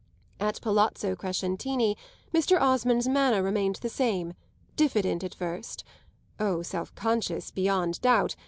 [0.39, 1.95] At Palazzo Crescentini
[2.33, 2.59] Mr.
[2.59, 4.33] Osmond's manner remained the same;
[4.75, 5.83] diffident at first
[6.39, 8.35] oh self conscious beyond doubt!